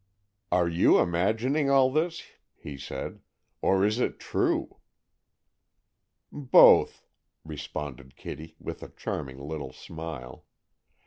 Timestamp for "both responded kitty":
6.31-8.55